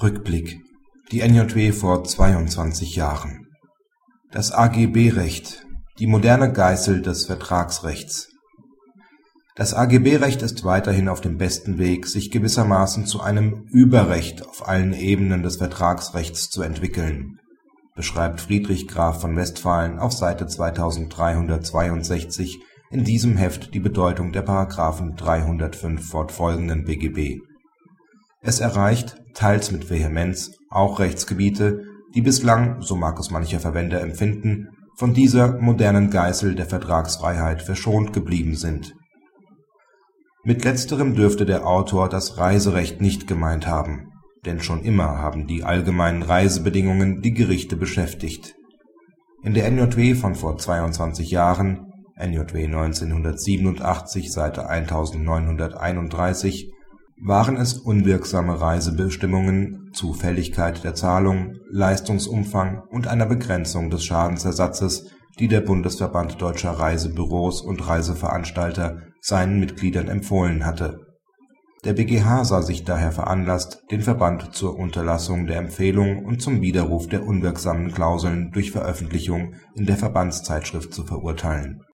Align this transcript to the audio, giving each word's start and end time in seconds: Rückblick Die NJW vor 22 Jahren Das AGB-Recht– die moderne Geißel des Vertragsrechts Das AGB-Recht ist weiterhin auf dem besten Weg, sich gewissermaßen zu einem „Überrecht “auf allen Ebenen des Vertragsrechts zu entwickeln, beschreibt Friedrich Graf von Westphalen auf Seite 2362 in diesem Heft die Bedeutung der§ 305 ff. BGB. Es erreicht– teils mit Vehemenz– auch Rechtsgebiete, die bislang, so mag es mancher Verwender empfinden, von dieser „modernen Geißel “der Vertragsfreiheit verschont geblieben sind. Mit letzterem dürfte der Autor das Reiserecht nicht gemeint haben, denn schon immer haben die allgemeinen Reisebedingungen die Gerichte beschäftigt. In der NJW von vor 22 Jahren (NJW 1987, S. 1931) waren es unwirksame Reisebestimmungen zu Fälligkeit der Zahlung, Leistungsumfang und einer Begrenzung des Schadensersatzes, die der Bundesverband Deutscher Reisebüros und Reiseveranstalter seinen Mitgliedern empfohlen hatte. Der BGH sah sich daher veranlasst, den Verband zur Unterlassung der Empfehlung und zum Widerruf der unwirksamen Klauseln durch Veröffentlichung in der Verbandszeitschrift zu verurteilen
Rückblick 0.00 0.60
Die 1.10 1.22
NJW 1.22 1.72
vor 1.72 2.04
22 2.04 2.94
Jahren 2.94 3.48
Das 4.30 4.52
AGB-Recht– 4.52 5.66
die 5.98 6.06
moderne 6.06 6.52
Geißel 6.52 7.02
des 7.02 7.26
Vertragsrechts 7.26 8.28
Das 9.56 9.74
AGB-Recht 9.74 10.42
ist 10.42 10.62
weiterhin 10.62 11.08
auf 11.08 11.20
dem 11.20 11.36
besten 11.36 11.78
Weg, 11.78 12.06
sich 12.06 12.30
gewissermaßen 12.30 13.06
zu 13.06 13.20
einem 13.20 13.66
„Überrecht 13.72 14.46
“auf 14.46 14.68
allen 14.68 14.92
Ebenen 14.92 15.42
des 15.42 15.56
Vertragsrechts 15.56 16.48
zu 16.48 16.62
entwickeln, 16.62 17.40
beschreibt 17.96 18.40
Friedrich 18.40 18.86
Graf 18.86 19.20
von 19.20 19.34
Westphalen 19.34 19.98
auf 19.98 20.12
Seite 20.12 20.46
2362 20.46 22.60
in 22.92 23.02
diesem 23.02 23.36
Heft 23.36 23.74
die 23.74 23.80
Bedeutung 23.80 24.30
der§ 24.30 24.46
305 25.16 26.08
ff. 26.08 26.38
BGB. 26.86 27.40
Es 28.48 28.60
erreicht– 28.60 29.16
teils 29.34 29.72
mit 29.72 29.90
Vehemenz– 29.90 30.56
auch 30.70 31.00
Rechtsgebiete, 31.00 31.84
die 32.14 32.22
bislang, 32.22 32.80
so 32.80 32.96
mag 32.96 33.18
es 33.18 33.30
mancher 33.30 33.60
Verwender 33.60 34.00
empfinden, 34.00 34.68
von 34.96 35.12
dieser 35.12 35.58
„modernen 35.60 36.08
Geißel 36.08 36.54
“der 36.54 36.64
Vertragsfreiheit 36.64 37.60
verschont 37.60 38.14
geblieben 38.14 38.56
sind. 38.56 38.94
Mit 40.44 40.64
letzterem 40.64 41.14
dürfte 41.14 41.44
der 41.44 41.66
Autor 41.66 42.08
das 42.08 42.38
Reiserecht 42.38 43.02
nicht 43.02 43.26
gemeint 43.26 43.66
haben, 43.66 44.12
denn 44.46 44.60
schon 44.60 44.82
immer 44.82 45.18
haben 45.18 45.46
die 45.46 45.64
allgemeinen 45.64 46.22
Reisebedingungen 46.22 47.20
die 47.20 47.34
Gerichte 47.34 47.76
beschäftigt. 47.76 48.54
In 49.42 49.52
der 49.52 49.70
NJW 49.70 50.14
von 50.14 50.34
vor 50.34 50.56
22 50.56 51.30
Jahren 51.30 51.92
(NJW 52.16 52.64
1987, 52.64 54.28
S. 54.28 54.38
1931) 54.38 56.72
waren 57.20 57.56
es 57.56 57.74
unwirksame 57.74 58.60
Reisebestimmungen 58.60 59.90
zu 59.92 60.12
Fälligkeit 60.12 60.84
der 60.84 60.94
Zahlung, 60.94 61.56
Leistungsumfang 61.70 62.82
und 62.90 63.08
einer 63.08 63.26
Begrenzung 63.26 63.90
des 63.90 64.04
Schadensersatzes, 64.04 65.10
die 65.38 65.48
der 65.48 65.60
Bundesverband 65.60 66.40
Deutscher 66.40 66.70
Reisebüros 66.70 67.60
und 67.60 67.86
Reiseveranstalter 67.86 69.02
seinen 69.20 69.60
Mitgliedern 69.60 70.08
empfohlen 70.08 70.64
hatte. 70.64 71.00
Der 71.84 71.92
BGH 71.92 72.44
sah 72.44 72.62
sich 72.62 72.84
daher 72.84 73.12
veranlasst, 73.12 73.84
den 73.90 74.00
Verband 74.00 74.54
zur 74.54 74.76
Unterlassung 74.76 75.46
der 75.46 75.58
Empfehlung 75.58 76.24
und 76.24 76.42
zum 76.42 76.60
Widerruf 76.60 77.08
der 77.08 77.24
unwirksamen 77.24 77.92
Klauseln 77.92 78.50
durch 78.52 78.72
Veröffentlichung 78.72 79.54
in 79.74 79.86
der 79.86 79.96
Verbandszeitschrift 79.96 80.92
zu 80.92 81.04
verurteilen 81.04 81.82